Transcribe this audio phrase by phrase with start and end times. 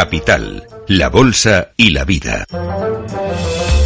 [0.00, 2.46] Capital, la bolsa y la vida.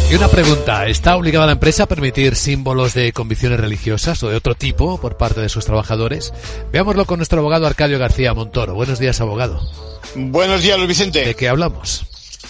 [0.09, 4.37] Y una pregunta, ¿está obligada la empresa a permitir símbolos de convicciones religiosas o de
[4.37, 6.31] otro tipo por parte de sus trabajadores?
[6.71, 8.75] Veámoslo con nuestro abogado Arcadio García Montoro.
[8.75, 9.59] Buenos días, abogado.
[10.15, 11.25] Buenos días, Luis Vicente.
[11.25, 12.05] ¿De qué hablamos?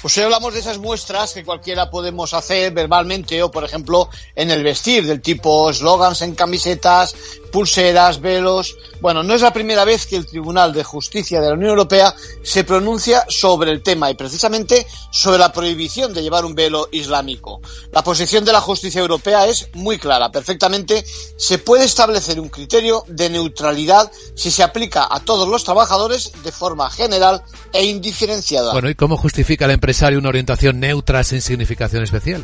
[0.06, 4.52] Pues hoy hablamos de esas muestras que cualquiera podemos hacer verbalmente o, por ejemplo, en
[4.52, 7.16] el vestir, del tipo slogans en camisetas,
[7.52, 8.78] pulseras, velos.
[9.06, 12.16] Bueno, no es la primera vez que el Tribunal de Justicia de la Unión Europea
[12.42, 17.62] se pronuncia sobre el tema y precisamente sobre la prohibición de llevar un velo islámico.
[17.92, 20.32] La posición de la justicia europea es muy clara.
[20.32, 21.06] Perfectamente
[21.38, 26.52] se puede establecer un criterio de neutralidad si se aplica a todos los trabajadores de
[26.52, 27.44] forma general
[27.74, 28.72] e indiferenciada.
[28.72, 32.44] Bueno, ¿y cómo justifica el empresario una orientación neutra sin significación especial?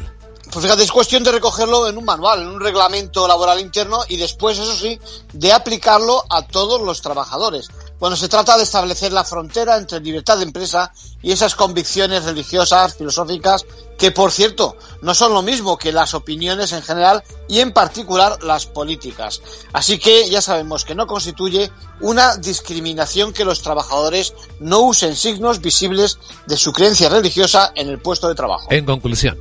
[0.52, 4.18] Pues fíjate, es cuestión de recogerlo en un manual, en un reglamento laboral interno y
[4.18, 5.00] después, eso sí,
[5.32, 7.70] de aplicarlo a todos los trabajadores.
[7.98, 10.92] Cuando se trata de establecer la frontera entre libertad de empresa
[11.22, 13.66] y esas convicciones religiosas, filosóficas,
[13.98, 18.44] que por cierto, no son lo mismo que las opiniones en general y en particular
[18.44, 19.42] las políticas.
[19.72, 25.62] Así que ya sabemos que no constituye una discriminación que los trabajadores no usen signos
[25.62, 28.68] visibles de su creencia religiosa en el puesto de trabajo.
[28.70, 29.40] En conclusión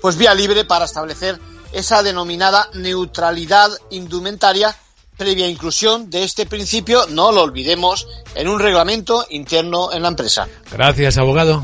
[0.00, 1.38] pues vía libre para establecer
[1.72, 4.76] esa denominada neutralidad indumentaria
[5.16, 10.48] previa inclusión de este principio, no lo olvidemos, en un reglamento interno en la empresa.
[10.72, 11.62] Gracias, abogado.